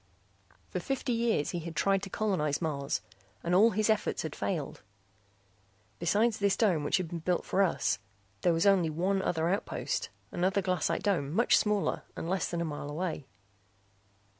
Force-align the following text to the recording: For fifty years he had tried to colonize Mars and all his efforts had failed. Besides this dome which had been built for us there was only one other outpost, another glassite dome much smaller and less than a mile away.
For 0.71 0.79
fifty 0.79 1.13
years 1.13 1.51
he 1.51 1.59
had 1.59 1.75
tried 1.75 2.01
to 2.01 2.09
colonize 2.09 2.59
Mars 2.59 3.01
and 3.43 3.53
all 3.53 3.69
his 3.69 3.87
efforts 3.87 4.23
had 4.23 4.35
failed. 4.35 4.81
Besides 5.99 6.39
this 6.39 6.57
dome 6.57 6.83
which 6.83 6.97
had 6.97 7.07
been 7.09 7.19
built 7.19 7.45
for 7.45 7.61
us 7.61 7.99
there 8.41 8.51
was 8.51 8.65
only 8.65 8.89
one 8.89 9.21
other 9.21 9.47
outpost, 9.47 10.09
another 10.31 10.63
glassite 10.63 11.03
dome 11.03 11.31
much 11.31 11.55
smaller 11.55 12.01
and 12.15 12.27
less 12.27 12.49
than 12.49 12.61
a 12.61 12.65
mile 12.65 12.89
away. 12.89 13.27